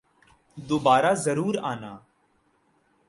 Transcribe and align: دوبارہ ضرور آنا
دوبارہ 0.57 1.13
ضرور 1.25 1.55
آنا 1.71 1.93